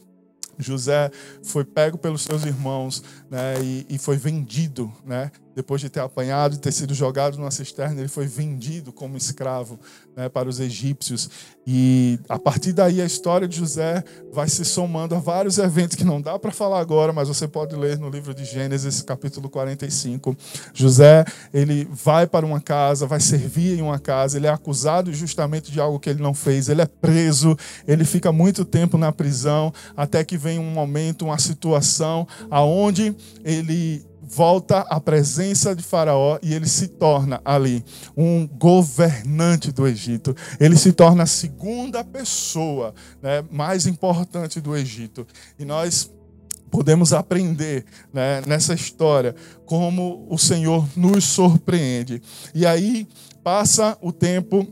[0.63, 1.11] José
[1.43, 6.55] foi pego pelos seus irmãos né, e, e, foi vendido, né, depois de ter apanhado
[6.55, 9.79] e ter sido jogado numa cisterna, ele foi vendido como escravo
[10.17, 11.29] né, para os egípcios.
[11.67, 16.05] E a partir daí a história de José vai se somando a vários eventos que
[16.05, 20.37] não dá para falar agora, mas você pode ler no livro de Gênesis, capítulo 45.
[20.75, 25.71] José, ele vai para uma casa, vai servir em uma casa, ele é acusado justamente
[25.71, 29.73] de algo que ele não fez, ele é preso, ele fica muito tempo na prisão,
[29.97, 36.55] até que vem um momento, uma situação aonde ele volta à presença de Faraó e
[36.55, 37.85] ele se torna ali
[38.17, 40.35] um governante do Egito.
[40.61, 45.27] Ele se torna a segunda pessoa né, mais importante do Egito.
[45.59, 46.11] E nós
[46.71, 49.35] podemos aprender né, nessa história
[49.67, 52.23] como o Senhor nos surpreende.
[52.55, 53.09] E aí
[53.43, 54.67] passa o tempo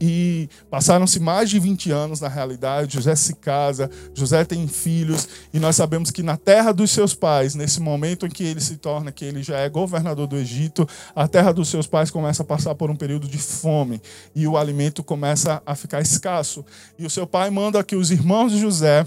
[0.00, 2.94] e passaram-se mais de 20 anos na realidade.
[2.94, 7.54] José se casa, José tem filhos, e nós sabemos que na terra dos seus pais,
[7.54, 11.26] nesse momento em que ele se torna, que ele já é governador do Egito, a
[11.26, 14.00] terra dos seus pais começa a passar por um período de fome
[14.34, 16.64] e o alimento começa a ficar escasso.
[16.98, 19.06] E o seu pai manda que os irmãos de José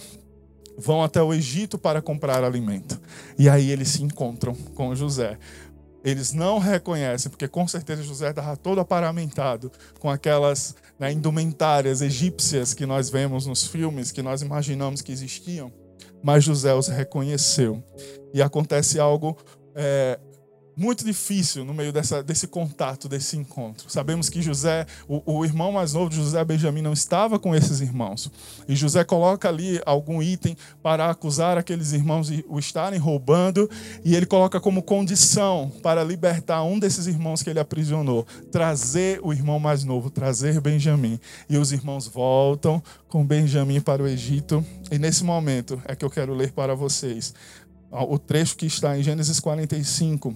[0.78, 3.00] vão até o Egito para comprar alimento.
[3.38, 5.38] E aí eles se encontram com José
[6.04, 12.74] eles não reconhecem, porque com certeza José estava todo aparamentado com aquelas né, indumentárias egípcias
[12.74, 15.72] que nós vemos nos filmes, que nós imaginamos que existiam,
[16.24, 17.84] mas José os reconheceu.
[18.34, 19.38] E acontece algo
[19.76, 20.20] é,
[20.82, 23.88] muito difícil no meio dessa, desse contato, desse encontro.
[23.88, 27.82] Sabemos que José, o, o, irmão mais novo de José, Benjamim, não estava com esses
[27.82, 28.32] irmãos.
[28.68, 33.70] E José coloca ali algum item para acusar aqueles irmãos de o estarem roubando,
[34.04, 39.32] e ele coloca como condição para libertar um desses irmãos que ele aprisionou, trazer o
[39.32, 41.20] irmão mais novo, trazer Benjamim.
[41.48, 44.66] E os irmãos voltam com Benjamim para o Egito.
[44.90, 47.34] E nesse momento é que eu quero ler para vocês
[47.92, 50.34] o trecho que está em Gênesis 45,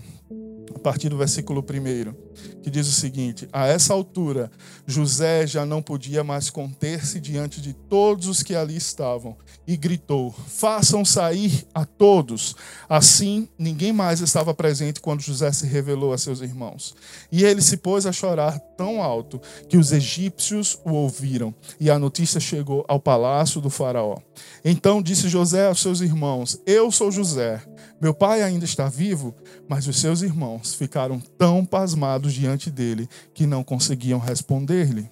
[0.75, 4.51] a partir do versículo 1, que diz o seguinte: A essa altura,
[4.85, 10.31] José já não podia mais conter-se diante de todos os que ali estavam e gritou:
[10.31, 12.55] Façam sair a todos.
[12.89, 16.93] Assim, ninguém mais estava presente quando José se revelou a seus irmãos.
[17.31, 21.97] E ele se pôs a chorar tão alto que os egípcios o ouviram, e a
[21.97, 24.17] notícia chegou ao palácio do Faraó.
[24.63, 27.63] Então disse José aos seus irmãos: Eu sou José.
[28.05, 29.33] Meu pai ainda está vivo,
[29.67, 35.09] mas os seus irmãos ficaram tão pasmados diante dele que não conseguiam responder-lhe.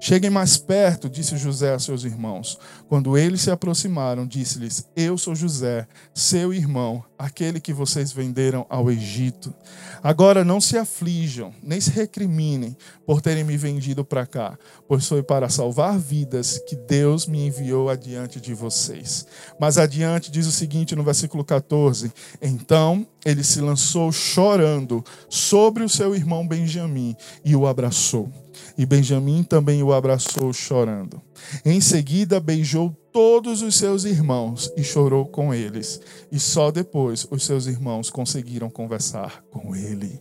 [0.00, 2.58] Cheguem mais perto, disse José a seus irmãos.
[2.88, 8.90] Quando eles se aproximaram, disse-lhes: Eu sou José, seu irmão, aquele que vocês venderam ao
[8.90, 9.54] Egito.
[10.02, 15.22] Agora não se aflijam, nem se recriminem por terem me vendido para cá, pois foi
[15.22, 19.26] para salvar vidas que Deus me enviou adiante de vocês.
[19.58, 25.88] Mas adiante diz o seguinte no versículo 14: Então ele se lançou chorando sobre o
[25.88, 28.43] seu irmão Benjamim e o abraçou
[28.76, 31.20] e Benjamim também o abraçou chorando.
[31.64, 36.00] Em seguida, beijou todos os seus irmãos e chorou com eles.
[36.32, 40.20] E só depois os seus irmãos conseguiram conversar com ele.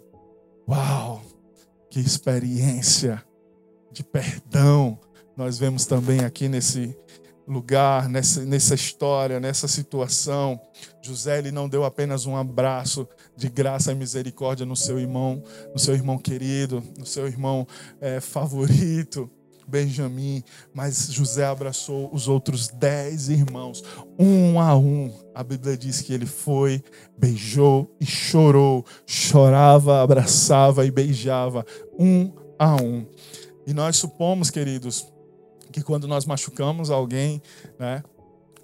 [0.69, 1.21] Uau!
[1.89, 3.23] Que experiência
[3.91, 4.99] de perdão
[5.35, 6.95] nós vemos também aqui nesse
[7.47, 10.59] lugar, nessa, nessa história, nessa situação.
[11.01, 15.79] José ele não deu apenas um abraço de graça e misericórdia no seu irmão, no
[15.79, 17.67] seu irmão querido, no seu irmão
[17.99, 19.29] é, favorito.
[19.65, 23.81] Benjamim, mas José abraçou os outros dez irmãos,
[24.19, 25.09] um a um.
[25.33, 26.83] A Bíblia diz que ele foi,
[27.17, 31.65] beijou e chorou, chorava, abraçava e beijava,
[31.97, 33.05] um a um.
[33.65, 35.07] E nós supomos, queridos,
[35.73, 37.41] que quando nós machucamos alguém,
[37.77, 38.01] né,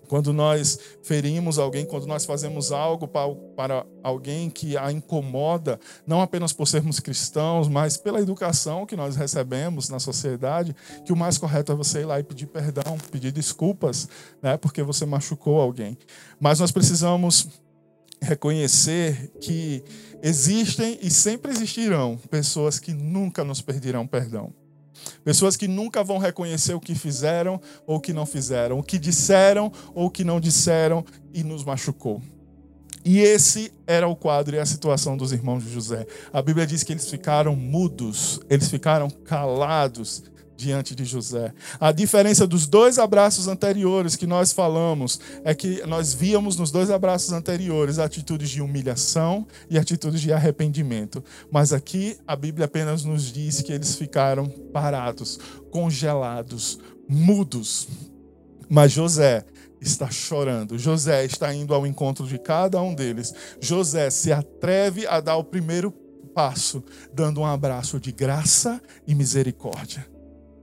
[0.10, 6.52] quando nós ferimos alguém, quando nós fazemos algo para alguém que a incomoda, não apenas
[6.52, 11.72] por sermos cristãos, mas pela educação que nós recebemos na sociedade, que o mais correto
[11.72, 14.10] é você ir lá e pedir perdão, pedir desculpas,
[14.42, 15.96] né, porque você machucou alguém.
[16.40, 17.48] Mas nós precisamos
[18.22, 19.84] reconhecer que
[20.24, 24.54] existem e sempre existirão pessoas que nunca nos pedirão perdão.
[25.24, 28.98] Pessoas que nunca vão reconhecer o que fizeram ou o que não fizeram, o que
[28.98, 32.22] disseram ou o que não disseram e nos machucou.
[33.04, 36.06] E esse era o quadro e a situação dos irmãos de José.
[36.34, 40.24] A Bíblia diz que eles ficaram mudos, eles ficaram calados
[40.60, 41.54] diante de José.
[41.80, 46.92] A diferença dos dois abraços anteriores que nós falamos é que nós víamos nos dois
[46.92, 51.24] abraços anteriores atitudes de humilhação e atitudes de arrependimento.
[51.50, 55.40] Mas aqui a Bíblia apenas nos diz que eles ficaram parados,
[55.72, 57.88] congelados, mudos.
[58.70, 59.46] Mas José
[59.80, 60.78] está chorando.
[60.78, 63.34] José está indo ao encontro de cada um deles.
[63.62, 65.90] José se atreve a dar o primeiro
[66.36, 70.19] passo, dando um abraço de graça e misericórdia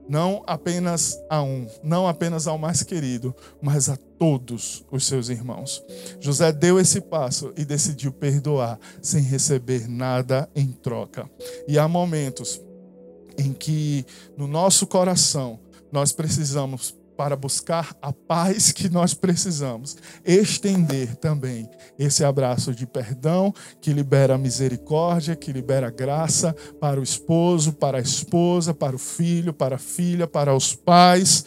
[0.09, 5.83] não apenas a um, não apenas ao mais querido, mas a todos os seus irmãos.
[6.19, 11.29] José deu esse passo e decidiu perdoar sem receber nada em troca.
[11.67, 12.61] E há momentos
[13.37, 15.59] em que no nosso coração
[15.91, 23.51] nós precisamos para buscar a paz que nós precisamos, estender também esse abraço de perdão
[23.81, 29.51] que libera misericórdia, que libera graça para o esposo, para a esposa, para o filho,
[29.51, 31.43] para a filha, para os pais,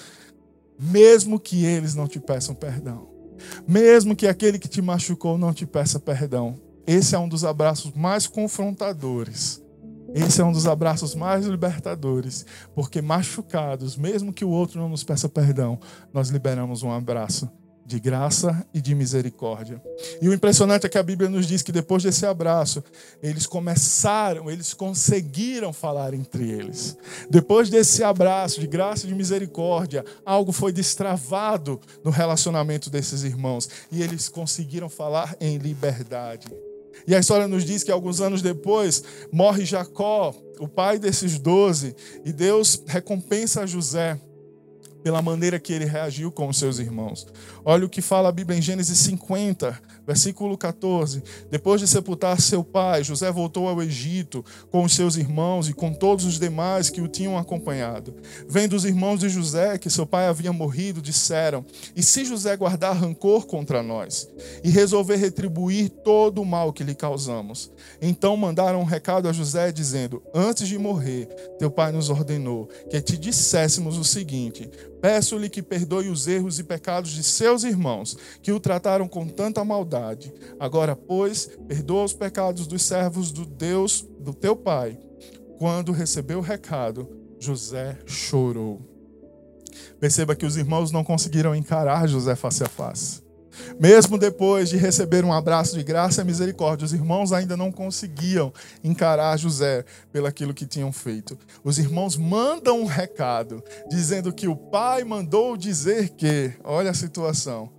[0.79, 3.09] mesmo que eles não te peçam perdão.
[3.67, 6.61] Mesmo que aquele que te machucou não te peça perdão.
[6.87, 9.63] Esse é um dos abraços mais confrontadores
[10.15, 12.45] esse é um dos abraços mais libertadores,
[12.75, 15.79] porque machucados, mesmo que o outro não nos peça perdão,
[16.13, 17.49] nós liberamos um abraço
[17.91, 19.83] de graça e de misericórdia.
[20.23, 22.85] E o impressionante é que a Bíblia nos diz que depois desse abraço,
[23.21, 26.97] eles começaram, eles conseguiram falar entre eles.
[27.29, 33.69] Depois desse abraço de graça e de misericórdia, algo foi destravado no relacionamento desses irmãos
[33.91, 36.47] e eles conseguiram falar em liberdade.
[37.07, 41.95] E a história nos diz que alguns anos depois morre Jacó, o pai desses doze,
[42.25, 44.21] e Deus recompensa José
[45.03, 47.27] pela maneira que ele reagiu com os seus irmãos.
[47.65, 52.65] Olha o que fala a Bíblia em Gênesis 50, Versículo 14: Depois de sepultar seu
[52.65, 57.01] pai, José voltou ao Egito com os seus irmãos e com todos os demais que
[57.01, 58.13] o tinham acompanhado.
[58.49, 62.97] Vendo os irmãos de José que seu pai havia morrido, disseram: E se José guardar
[62.97, 64.29] rancor contra nós
[64.65, 67.71] e resolver retribuir todo o mal que lhe causamos?
[68.03, 73.01] Então mandaram um recado a José dizendo: Antes de morrer, teu pai nos ordenou que
[73.01, 74.69] te disséssemos o seguinte:
[75.01, 79.65] Peço-lhe que perdoe os erros e pecados de seus irmãos, que o trataram com tanta
[79.65, 80.33] maldade.
[80.59, 84.99] Agora, pois, perdoa os pecados dos servos do Deus, do teu pai.
[85.59, 87.09] Quando recebeu o recado,
[87.39, 88.81] José chorou.
[89.99, 93.23] Perceba que os irmãos não conseguiram encarar José face a face.
[93.79, 98.53] Mesmo depois de receber um abraço de graça e misericórdia, os irmãos ainda não conseguiam
[98.83, 101.39] encarar José pelaquilo que tinham feito.
[101.65, 107.71] Os irmãos mandam um recado dizendo que o pai mandou dizer que, olha a situação,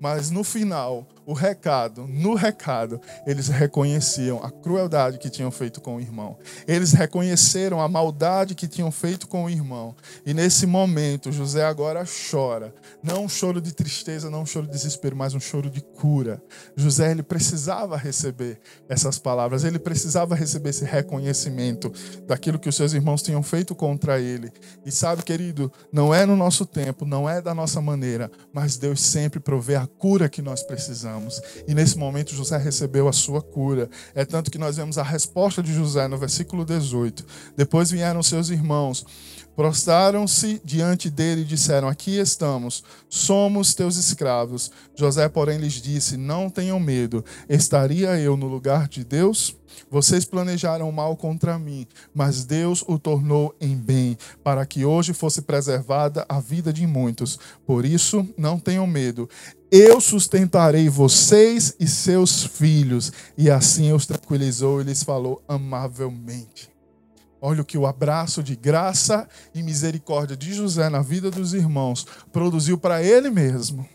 [0.00, 5.96] mas no final o recado, no recado, eles reconheciam a crueldade que tinham feito com
[5.96, 6.36] o irmão.
[6.66, 9.94] Eles reconheceram a maldade que tinham feito com o irmão.
[10.24, 12.74] E nesse momento, José agora chora.
[13.02, 16.42] Não um choro de tristeza, não um choro de desespero, mas um choro de cura.
[16.74, 18.58] José, ele precisava receber
[18.88, 21.92] essas palavras, ele precisava receber esse reconhecimento
[22.26, 24.50] daquilo que os seus irmãos tinham feito contra ele.
[24.84, 29.00] E sabe, querido, não é no nosso tempo, não é da nossa maneira, mas Deus
[29.00, 31.09] sempre provê a cura que nós precisamos.
[31.66, 33.88] E nesse momento José recebeu a sua cura.
[34.14, 37.24] É tanto que nós vemos a resposta de José no versículo 18.
[37.56, 39.04] Depois vieram seus irmãos,
[39.56, 44.70] prostraram-se diante dele e disseram: Aqui estamos, somos teus escravos.
[44.94, 49.56] José, porém, lhes disse: Não tenham medo, estaria eu no lugar de Deus?
[49.90, 55.42] Vocês planejaram mal contra mim, mas Deus o tornou em bem, para que hoje fosse
[55.42, 57.38] preservada a vida de muitos.
[57.66, 59.28] Por isso, não tenham medo.
[59.70, 63.12] Eu sustentarei vocês e seus filhos.
[63.38, 66.68] E assim os tranquilizou e lhes falou amavelmente.
[67.40, 72.06] Olha o que o abraço de graça e misericórdia de José na vida dos irmãos
[72.32, 73.88] produziu para ele mesmo.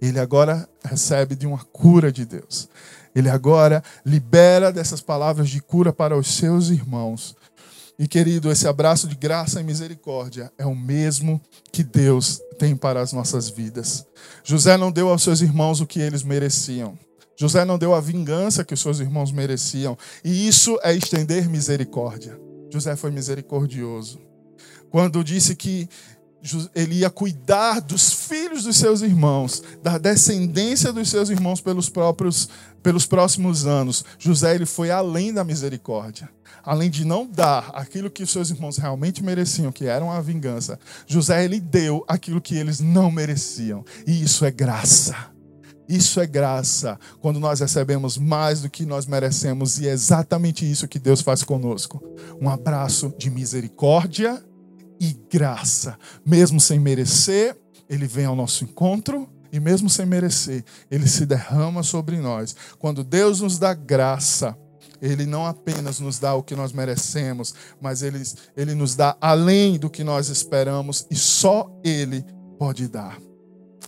[0.00, 2.68] Ele agora recebe de uma cura de Deus.
[3.14, 7.36] Ele agora libera dessas palavras de cura para os seus irmãos.
[7.98, 11.40] E querido, esse abraço de graça e misericórdia é o mesmo
[11.70, 14.04] que Deus tem para as nossas vidas.
[14.42, 16.98] José não deu aos seus irmãos o que eles mereciam.
[17.36, 19.96] José não deu a vingança que os seus irmãos mereciam.
[20.24, 22.38] E isso é estender misericórdia.
[22.70, 24.20] José foi misericordioso.
[24.90, 25.88] Quando disse que
[26.74, 32.48] ele ia cuidar dos filhos dos seus irmãos, da descendência dos seus irmãos pelos próprios
[32.82, 34.04] pelos próximos anos.
[34.18, 36.28] José ele foi além da misericórdia.
[36.64, 40.78] Além de não dar aquilo que os seus irmãos realmente mereciam, que era a vingança,
[41.06, 43.84] José ele deu aquilo que eles não mereciam.
[44.06, 45.32] E isso é graça.
[45.88, 50.88] Isso é graça, quando nós recebemos mais do que nós merecemos, e é exatamente isso
[50.88, 52.00] que Deus faz conosco.
[52.40, 54.42] Um abraço de misericórdia
[55.02, 55.98] e graça.
[56.24, 57.56] Mesmo sem merecer,
[57.90, 62.54] ele vem ao nosso encontro e mesmo sem merecer, ele se derrama sobre nós.
[62.78, 64.56] Quando Deus nos dá graça,
[65.00, 68.22] ele não apenas nos dá o que nós merecemos, mas ele,
[68.56, 72.24] ele nos dá além do que nós esperamos e só ele
[72.56, 73.18] pode dar.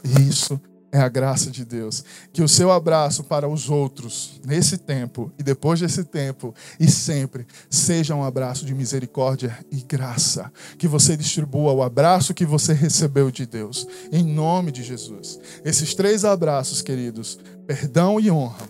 [0.04, 2.04] E isso é a graça de Deus.
[2.32, 7.46] Que o seu abraço para os outros, nesse tempo e depois desse tempo e sempre,
[7.68, 10.52] seja um abraço de misericórdia e graça.
[10.78, 15.38] Que você distribua o abraço que você recebeu de Deus, em nome de Jesus.
[15.64, 18.68] Esses três abraços, queridos, perdão e honra.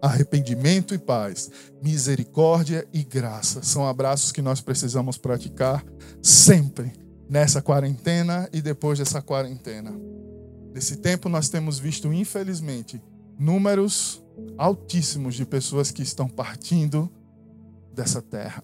[0.00, 1.50] Arrependimento e paz,
[1.82, 5.84] misericórdia e graça são abraços que nós precisamos praticar
[6.22, 6.92] sempre,
[7.28, 9.92] nessa quarentena e depois dessa quarentena.
[10.78, 13.02] Nesse tempo, nós temos visto, infelizmente,
[13.36, 14.22] números
[14.56, 17.10] altíssimos de pessoas que estão partindo
[17.92, 18.62] dessa terra.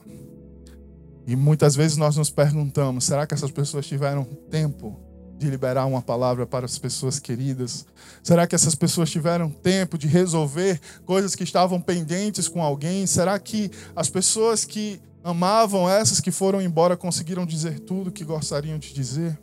[1.26, 4.96] E muitas vezes nós nos perguntamos: será que essas pessoas tiveram tempo
[5.36, 7.84] de liberar uma palavra para as pessoas queridas?
[8.22, 13.08] Será que essas pessoas tiveram tempo de resolver coisas que estavam pendentes com alguém?
[13.08, 18.78] Será que as pessoas que amavam essas que foram embora conseguiram dizer tudo que gostariam
[18.78, 19.36] de dizer?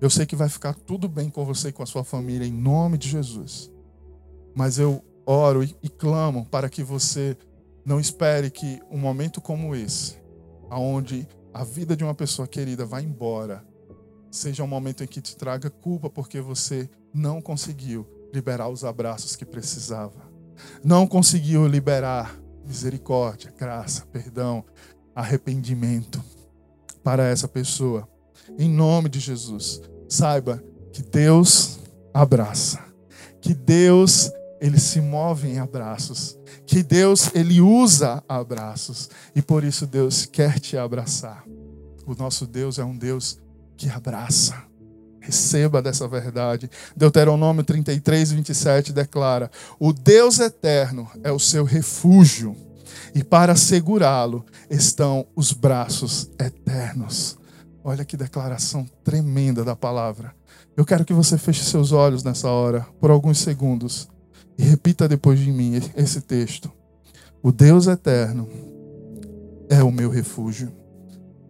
[0.00, 2.52] Eu sei que vai ficar tudo bem com você e com a sua família, em
[2.52, 3.72] nome de Jesus.
[4.54, 7.36] Mas eu oro e, e clamo para que você
[7.84, 10.16] não espere que um momento como esse,
[10.68, 13.64] aonde a vida de uma pessoa querida vai embora,
[14.30, 19.34] seja um momento em que te traga culpa porque você não conseguiu liberar os abraços
[19.34, 20.30] que precisava.
[20.84, 24.64] Não conseguiu liberar misericórdia, graça, perdão,
[25.14, 26.22] arrependimento
[27.02, 28.08] para essa pessoa.
[28.58, 30.62] Em nome de Jesus, saiba
[30.92, 31.78] que Deus
[32.12, 32.80] abraça,
[33.40, 34.30] que Deus
[34.60, 40.58] ele se move em abraços, que Deus ele usa abraços e por isso Deus quer
[40.58, 41.44] te abraçar.
[42.06, 43.38] O nosso Deus é um Deus
[43.76, 44.64] que abraça.
[45.20, 46.70] Receba dessa verdade.
[46.96, 52.56] Deuteronômio 33, 27 declara: O Deus eterno é o seu refúgio,
[53.12, 57.36] e para segurá-lo estão os braços eternos.
[57.88, 60.34] Olha que declaração tremenda da palavra.
[60.76, 64.08] Eu quero que você feche seus olhos nessa hora, por alguns segundos,
[64.58, 66.68] e repita depois de mim esse texto.
[67.40, 68.48] O Deus eterno
[69.68, 70.72] é o meu refúgio,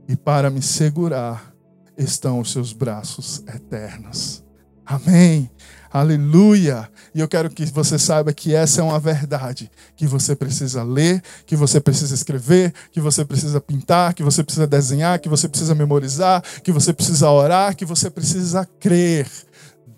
[0.07, 1.55] e para me segurar
[1.97, 4.45] estão os seus braços eternos.
[4.85, 5.51] Amém.
[5.97, 6.91] Aleluia!
[7.15, 11.23] E eu quero que você saiba que essa é uma verdade que você precisa ler,
[11.47, 15.75] que você precisa escrever, que você precisa pintar, que você precisa desenhar, que você precisa
[15.75, 19.27] memorizar, que você precisa orar, que você precisa crer.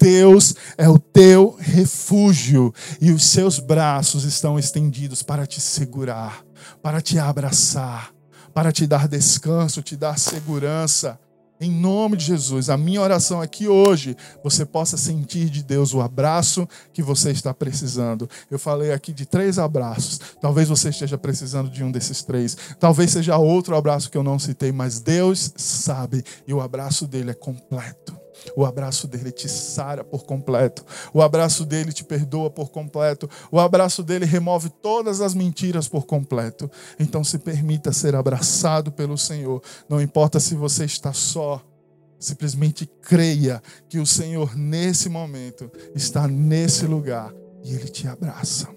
[0.01, 6.44] Deus é o teu refúgio e os seus braços estão estendidos para te segurar,
[6.80, 8.12] para te abraçar,
[8.55, 11.18] para te dar descanso, te dar segurança.
[11.61, 15.93] Em nome de Jesus, a minha oração é que hoje você possa sentir de Deus
[15.93, 18.31] o abraço que você está precisando.
[18.49, 20.21] Eu falei aqui de três abraços.
[20.41, 22.57] Talvez você esteja precisando de um desses três.
[22.79, 27.33] Talvez seja outro abraço que eu não citei, mas Deus sabe e o abraço dele
[27.33, 28.28] é completo.
[28.57, 30.84] O abraço dele te sara por completo.
[31.12, 33.28] O abraço dele te perdoa por completo.
[33.51, 36.70] O abraço dele remove todas as mentiras por completo.
[36.99, 39.62] Então se permita ser abraçado pelo Senhor.
[39.88, 41.62] Não importa se você está só.
[42.18, 47.32] Simplesmente creia que o Senhor, nesse momento, está nesse lugar
[47.62, 48.68] e ele te abraça.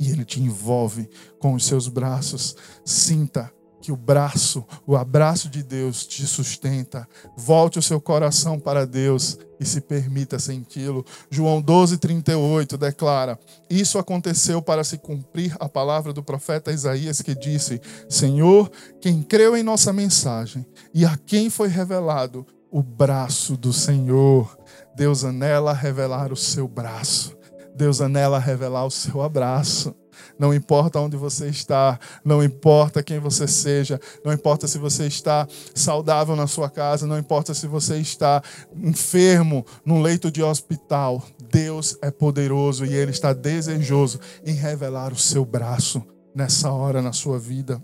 [0.00, 1.08] E ele te envolve
[1.38, 2.56] com os seus braços.
[2.84, 7.08] Sinta que o braço, o abraço de Deus te sustenta.
[7.36, 11.04] Volte o seu coração para Deus e se permita senti-lo.
[11.30, 17.34] João 12, 38 declara: Isso aconteceu para se cumprir a palavra do profeta Isaías que
[17.34, 18.70] disse: Senhor,
[19.00, 24.58] quem creu em nossa mensagem e a quem foi revelado o braço do Senhor.
[24.94, 27.36] Deus anela revelar o seu braço.
[27.74, 29.94] Deus anela revelar o seu abraço.
[30.38, 35.46] Não importa onde você está, não importa quem você seja, não importa se você está
[35.74, 38.42] saudável na sua casa, não importa se você está
[38.74, 41.22] enfermo num leito de hospital.
[41.50, 46.02] Deus é poderoso e Ele está desejoso em revelar o seu braço
[46.34, 47.82] nessa hora na sua vida.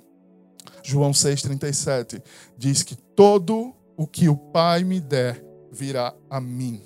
[0.82, 2.22] João 6,37
[2.58, 6.80] diz que todo o que o Pai me der virá a mim,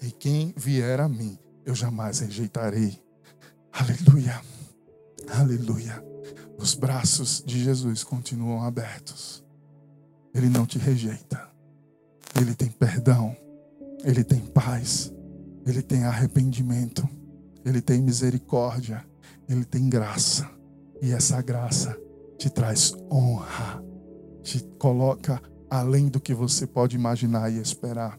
[0.00, 3.00] e quem vier a mim, eu jamais rejeitarei.
[3.72, 4.51] Aleluia.
[5.28, 6.02] Aleluia.
[6.58, 9.44] Os braços de Jesus continuam abertos.
[10.34, 11.48] Ele não te rejeita.
[12.40, 13.36] Ele tem perdão.
[14.04, 15.12] Ele tem paz.
[15.66, 17.08] Ele tem arrependimento.
[17.64, 19.04] Ele tem misericórdia.
[19.48, 20.48] Ele tem graça.
[21.00, 21.96] E essa graça
[22.38, 23.82] te traz honra.
[24.42, 28.18] Te coloca além do que você pode imaginar e esperar.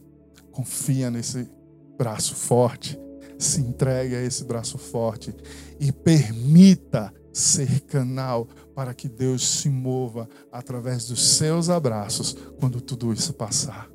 [0.51, 1.49] Confia nesse
[1.97, 2.99] braço forte
[3.37, 5.35] se entregue a esse braço forte
[5.79, 13.11] e permita ser canal para que Deus se mova através dos seus abraços quando tudo
[13.11, 13.89] isso passar.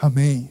[0.00, 0.50] Amém.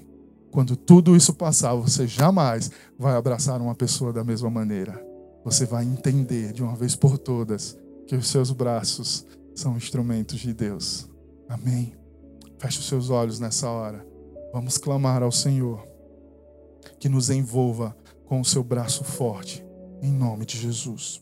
[0.52, 5.02] Quando tudo isso passar, você jamais vai abraçar uma pessoa da mesma maneira.
[5.44, 9.26] Você vai entender de uma vez por todas que os seus braços
[9.56, 11.10] são instrumentos de Deus.
[11.48, 11.94] Amém.
[12.60, 14.06] Feche os seus olhos nessa hora.
[14.54, 15.88] Vamos clamar ao Senhor
[17.00, 17.96] que nos envolva
[18.32, 19.62] com o seu braço forte,
[20.02, 21.22] em nome de Jesus.